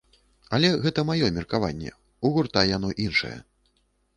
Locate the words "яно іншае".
2.71-3.37